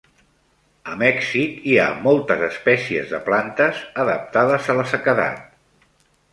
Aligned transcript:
A 0.91 0.95
Mèxic 1.01 1.59
hi 1.73 1.75
ha 1.83 1.85
moltes 2.07 2.41
espècies 2.49 3.13
de 3.13 3.21
plantes 3.29 3.85
adaptades 4.07 4.75
a 4.75 4.81
la 4.83 4.91
sequedat. 4.97 5.49